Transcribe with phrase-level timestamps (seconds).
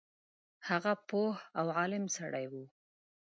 [0.67, 2.63] هغه پوه او عالم سړی وو.